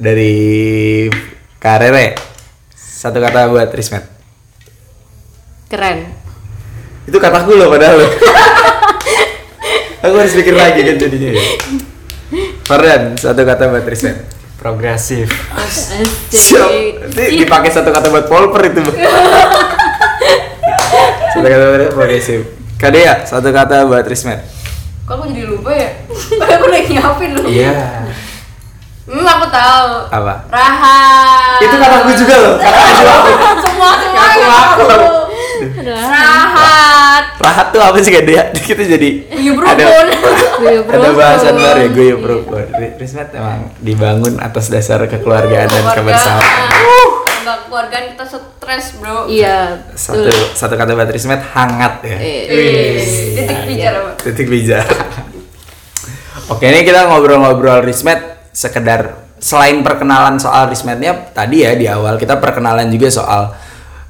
[0.00, 0.34] Dari
[1.60, 2.16] Karere.
[2.74, 4.04] Satu kata buat Rismet.
[5.70, 6.10] Keren.
[7.06, 8.10] Itu kataku loh padahal loh.
[10.04, 11.44] Aku harus pikir lagi kan jadinya ya.
[12.66, 14.16] Fardan, satu kata buat Rismet.
[14.58, 15.30] Progresif.
[16.28, 16.68] Siap.
[17.08, 18.84] Nanti dipakai satu kata buat polper itu.
[18.84, 18.90] Bu.
[21.32, 22.40] satu kata buat progresif.
[22.76, 24.59] Kadea, satu kata buat Rismet.
[25.10, 25.90] Kok aku jadi lupa ya
[26.38, 27.72] Padahal aku udah nyiapin loh Iya.
[29.02, 30.34] hmm aku tahu Apa?
[30.46, 32.54] rahat Itu kataku juga loh.
[33.64, 34.78] semua semua Ngaku-ngaku.
[34.78, 35.10] kataku.
[35.82, 38.54] rahat Rahat tuh apa sih Kadea?
[38.70, 39.10] Kita jadi
[39.60, 39.84] ada
[40.86, 42.66] ada bahasan baru ya rukun.
[42.70, 46.70] Ri- Rismet emang dibangun atas dasar kekeluargaan dan kebersamaan.
[47.40, 49.88] Enggak keluargaan kita stres bro Iya.
[49.96, 50.44] Satu betul.
[50.52, 52.18] satu kata buat Rismet hangat ya.
[52.20, 52.40] Eh,
[53.36, 54.86] titik pijar apa titik bijak.
[56.52, 62.36] Oke, ini kita ngobrol-ngobrol Rismet sekedar selain perkenalan soal Rismetnya tadi ya di awal kita
[62.36, 63.42] perkenalan juga soal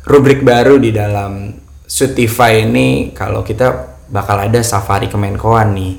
[0.08, 1.54] rubrik baru di dalam
[1.86, 5.94] Sutify ini kalau kita bakal ada safari Kemenkoan nih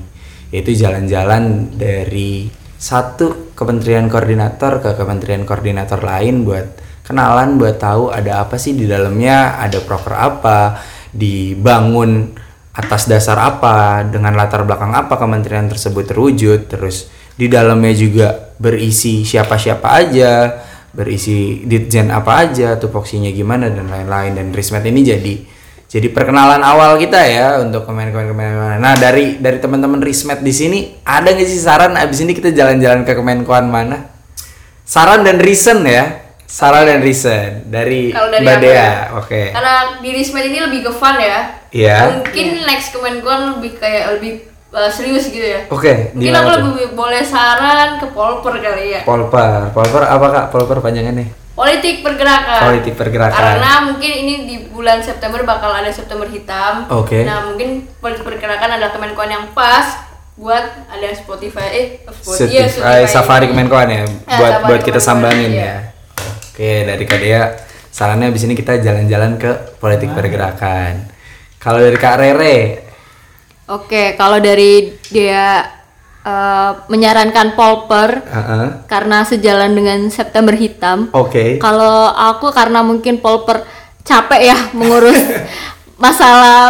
[0.52, 6.66] yaitu jalan-jalan dari satu kementerian koordinator ke kementerian koordinator lain buat
[7.02, 10.78] kenalan buat tahu ada apa sih di dalamnya ada proker apa
[11.12, 12.32] dibangun
[12.72, 19.28] atas dasar apa dengan latar belakang apa kementerian tersebut terwujud terus di dalamnya juga berisi
[19.28, 20.32] siapa-siapa aja
[20.92, 25.34] berisi ditjen apa aja tupoksinya gimana dan lain-lain dan Rismet ini jadi
[25.92, 28.80] jadi perkenalan awal kita ya untuk Kemenkoan Kemenkoan.
[28.80, 33.04] Nah dari dari teman-teman Rismet di sini ada nggak sih saran abis ini kita jalan-jalan
[33.04, 34.08] ke Kemenkoan mana?
[34.88, 36.21] Saran dan reason ya.
[36.52, 38.76] Saran dan reason dari Kalau dari Mbak Dea.
[38.76, 38.92] ya.
[39.16, 39.42] Oke.
[39.50, 42.12] karena di Rismet ini lebih ke fun ya Iya.
[42.12, 44.32] mungkin next Kemenkuan lebih kayak lebih
[44.68, 46.12] uh, serius gitu ya Oke.
[46.12, 46.60] mungkin gimana aku tuh?
[46.68, 49.72] lebih boleh saran ke Polper kali ya Polper.
[49.72, 50.44] Polper apa kak?
[50.50, 51.32] Polper panjangannya?
[51.52, 53.36] politik pergerakan Politik pergerakan.
[53.36, 57.24] karena mungkin ini di bulan September bakal ada September hitam Oke.
[57.24, 60.00] nah mungkin politik pergerakan adalah Kemenkuan yang pas
[60.32, 65.00] buat ada Spotify eh Spotify, iya, Spotify Safari Kemenkoan ya, Ya, buat buat kita Kemenkoan,
[65.02, 65.60] sambangin iya.
[65.62, 65.76] ya.
[66.52, 67.48] Oke, dari Kak Dea,
[67.88, 71.00] sarannya abis ini kita jalan-jalan ke politik pergerakan.
[71.56, 72.58] Kalau dari Kak Rere,
[73.72, 75.64] Oke, kalau dari dia
[76.20, 78.84] eh, menyarankan Polper Heeh.
[78.84, 81.08] karena sejalan dengan September Hitam.
[81.16, 83.64] oke, Kalau aku karena mungkin Polper
[84.04, 85.16] capek ya mengurus
[86.04, 86.68] masalah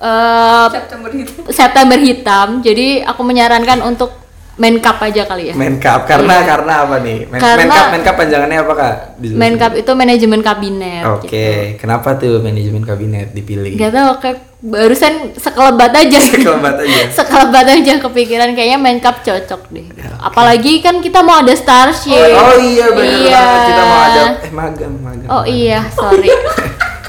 [0.00, 4.16] eh, September hitam September Hitam, jadi aku menyarankan untuk
[4.58, 5.54] Menkap aja kali ya.
[5.54, 6.48] Menkap karena Iya.
[6.48, 7.18] karena apa nih?
[7.24, 8.94] Men Karena- Menkap Menkap panjangannya apa kak?
[9.22, 11.04] Menkap itu manajemen kabinet.
[11.08, 11.78] Oke, gitu.
[11.78, 13.72] kenapa tuh manajemen kabinet dipilih?
[13.72, 16.18] Gak tau kayak barusan sekelebat aja.
[16.18, 17.00] Sekelebat aja.
[17.16, 19.86] sekelebat aja kepikiran kayaknya Menkap cocok deh.
[20.18, 22.18] Apalagi kan kita mau ada Starship.
[22.34, 23.38] Oh iya benar Iya.
[23.38, 25.28] banget kita mau ada eh magang magang.
[25.28, 26.34] Oh iya, sorry.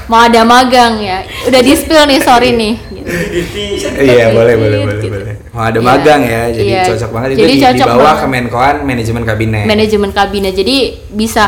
[0.06, 1.22] mau ada magang ya.
[1.44, 2.74] Udah di spill nih, sorry nih.
[2.86, 3.86] Gitu.
[3.96, 4.86] Iya boleh boleh Gitu.
[4.86, 5.29] boleh boleh.
[5.50, 5.84] Mau ada Iya.
[5.84, 6.82] magang ya, jadi Iya.
[6.94, 8.22] cocok banget itu Jadi di, di cocok bawah banget.
[8.22, 9.64] Kemenkoan manajemen kabinet.
[9.66, 10.54] Manajemen kabinet.
[10.54, 10.76] Jadi
[11.10, 11.44] bisa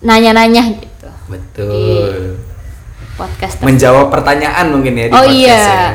[0.00, 1.08] nanya-nanya gitu.
[1.28, 2.40] Betul.
[3.14, 3.60] Podcast.
[3.60, 5.60] Menjawab pertanyaan mungkin ya di Oh podcast iya.
[5.60, 5.90] ya.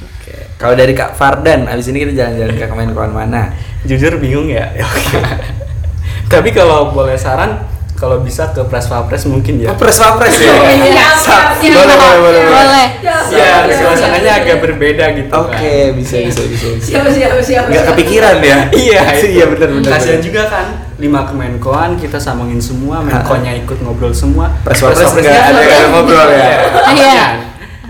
[0.00, 0.34] Oke.
[0.56, 3.52] Kalau dari Kak Fardan, abis ini kita jalan-jalan ke Kemenkoan mana?
[3.84, 4.72] Jujur bingung ya.
[6.32, 7.68] Tapi kalau boleh saran,
[7.98, 9.74] kalau bisa ke press Wapres mungkin ya.
[9.74, 10.54] Oh, pres Wapres ya.
[10.54, 11.06] Iya.
[11.18, 11.74] Sa- Siap.
[11.74, 12.42] Boleh boleh boleh.
[12.46, 12.86] boleh.
[13.02, 15.30] Iya, suasananya agak berbeda gitu.
[15.34, 15.98] Oke, kan.
[15.98, 16.66] bisa bisa bisa.
[16.78, 16.86] bisa.
[16.94, 18.58] siap siap siap Nggak kepikiran ya?
[18.86, 19.90] Iya, iya benar benar.
[19.98, 20.26] Kasian benar.
[20.30, 20.66] juga kan
[20.98, 24.54] lima kemenkoan kita sambungin semua, menkonya ikut ngobrol semua.
[24.62, 26.48] Press Wapres Wapresnya nggak ada yang ngobrol ya.
[26.94, 27.22] Iya.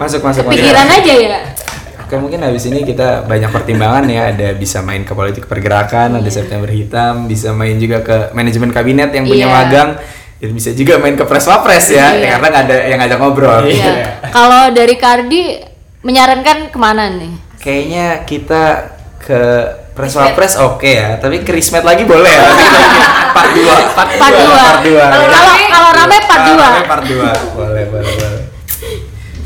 [0.01, 0.57] Masuk masuk masuk.
[0.57, 1.39] Pikiran aja ya.
[2.09, 6.31] Oke mungkin habis ini kita banyak pertimbangan ya ada bisa main ke politik pergerakan ada
[6.31, 9.53] September Hitam bisa main juga ke manajemen kabinet yang punya Iya.
[9.55, 9.91] magang
[10.35, 12.17] dan bisa juga main ke pres wapres ya Iya.
[12.17, 13.77] ya, karena nggak ada yang ngajak ngobrol Iya.
[13.77, 13.93] Iya.
[14.33, 15.43] Kalau dari Kardi
[16.01, 17.33] menyarankan ke mana nih?
[17.59, 18.65] kayaknya kita
[19.21, 19.41] ke
[19.93, 22.49] pres wapres oke ya tapi ke Rismet lagi boleh ya
[23.29, 24.57] part 2 Part dua.
[24.57, 26.69] part 2 Kalau kalau rame part dua.
[26.87, 27.13] part 2
[27.53, 28.48] boleh boleh boleh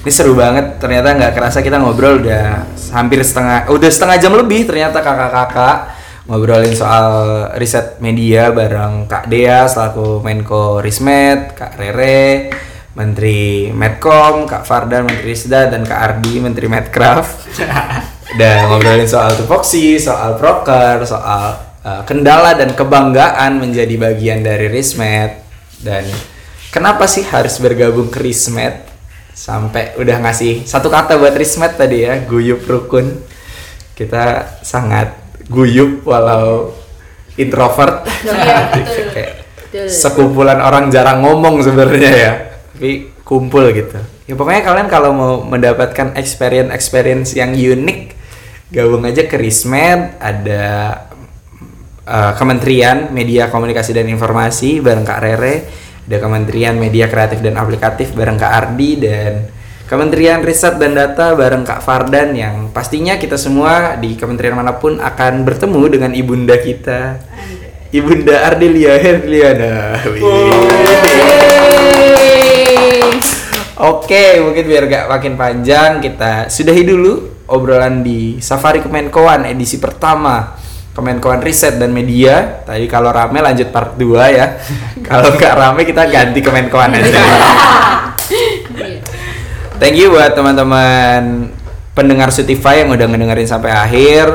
[0.02, 0.82] ini seru banget.
[0.82, 6.74] Ternyata nggak kerasa kita ngobrol udah hampir setengah udah setengah jam lebih ternyata kakak-kakak ngobrolin
[6.74, 7.06] soal
[7.58, 12.50] riset media bareng Kak Dea selaku Menko Rismet, Kak Rere,
[12.98, 17.34] Menteri Medcom, Kak Fardan Menteri Risda dan Kak Ardi Menteri Medcraft.
[18.32, 21.52] Dan ngobrolin soal tupoksi, soal proker, soal
[21.84, 25.42] uh, kendala dan kebanggaan menjadi bagian dari Rismet
[25.82, 26.06] dan
[26.70, 28.91] kenapa sih harus bergabung ke Rismet
[29.32, 33.24] sampai udah ngasih satu kata buat Rismet tadi ya guyup rukun.
[33.92, 35.16] Kita sangat
[35.48, 36.72] guyup walau
[37.36, 38.04] introvert.
[38.22, 39.06] Iya, betul.
[39.12, 39.32] Kayak
[39.72, 39.88] Betul.
[39.88, 42.32] sekumpulan orang jarang ngomong sebenarnya ya.
[42.76, 43.96] Tapi kumpul gitu.
[44.28, 48.12] Ya pokoknya kalian kalau mau mendapatkan experience experience yang unik
[48.68, 50.64] gabung aja ke Rismet ada
[52.04, 55.54] uh, Kementerian Media Komunikasi dan Informasi bareng Kak Rere
[56.08, 59.46] ada Kementerian Media Kreatif dan Aplikatif bareng Kak Ardi dan
[59.86, 64.96] Kementerian Riset dan Data bareng Kak Fardan yang pastinya kita semua di kementerian mana pun
[64.96, 67.20] akan bertemu dengan ibunda kita.
[67.92, 70.00] Ibunda Ardelia Herliana.
[73.76, 80.56] Oke, mungkin biar gak makin panjang kita sudahi dulu obrolan di Safari Kemenkoan edisi pertama
[80.92, 82.64] Kemenkoan Riset dan Media.
[82.64, 84.60] Tadi kalau rame lanjut part 2 ya.
[85.08, 87.20] kalau nggak rame kita ganti Kemenkoan aja.
[89.80, 91.50] Thank you buat teman-teman
[91.96, 94.26] pendengar Spotify yang udah ngedengerin sampai akhir.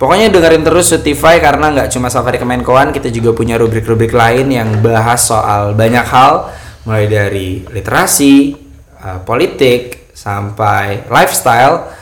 [0.00, 4.80] Pokoknya dengerin terus Spotify karena nggak cuma Safari Kemenkoan, kita juga punya rubrik-rubrik lain yang
[4.80, 6.48] bahas soal banyak hal,
[6.88, 8.56] mulai dari literasi,
[8.96, 11.99] uh, politik, sampai lifestyle,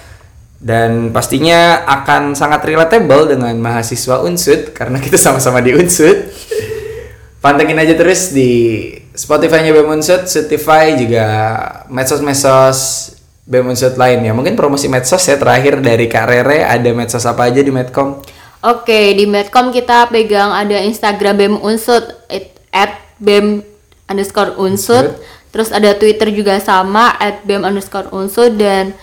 [0.59, 6.35] dan pastinya akan sangat relatable dengan mahasiswa Unsud karena kita sama-sama di Unsud.
[7.39, 11.27] Pantengin aja terus di Spotify-nya BEM Unsud, Spotify juga
[11.87, 13.11] medsos-medsos
[13.47, 14.35] BEM Unsud lainnya.
[14.35, 18.19] Mungkin promosi medsos ya terakhir dari Kak Rere, ada medsos apa aja di Medcom?
[18.67, 22.03] Oke, di Medcom kita pegang ada Instagram BEM Unsud
[22.75, 22.93] at
[23.23, 23.63] BEM
[24.11, 25.15] underscore Unsud.
[25.55, 28.99] Terus ada Twitter juga sama at BEM underscore Unsud dan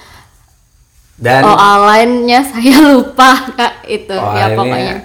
[1.15, 4.95] Dan OA lainnya saya lupa kak itu oh, ya pokoknya.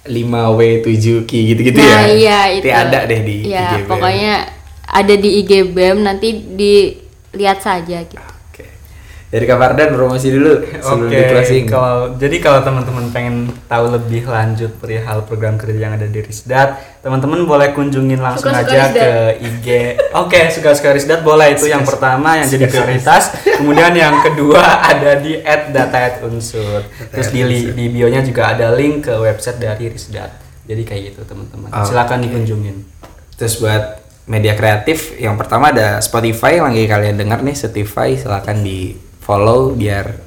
[0.00, 2.08] 5W7K gitu-gitu nah ya.
[2.08, 2.64] iya itu.
[2.64, 3.88] Nanti ada deh di Ya IG BEM.
[3.92, 4.34] pokoknya
[4.88, 8.39] ada di IG BEM nanti dilihat saja gitu.
[9.30, 11.64] Dari Kak Fardan promosi dulu sebelum Oke, di closing.
[11.70, 13.36] kalau jadi kalau teman-teman pengen
[13.70, 18.74] tahu lebih lanjut perihal program kerja yang ada di Risdat, teman-teman boleh kunjungin langsung Suka-suka
[18.74, 18.98] aja Risdat.
[18.98, 19.66] ke IG.
[20.18, 23.30] Oke, suka-suka Risdat boleh itu yang pertama yang jadi prioritas.
[23.46, 26.90] Kemudian yang kedua ada di @data@unsur.
[27.14, 30.42] Terus di, di bio-nya juga ada link ke website dari Risdat.
[30.66, 31.70] Jadi kayak gitu teman-teman.
[31.86, 32.24] Silakan Oke.
[32.26, 32.76] dikunjungin.
[33.38, 38.62] Terus buat media kreatif yang pertama ada Spotify yang lagi kalian dengar nih Spotify silakan
[38.62, 40.18] di follow biar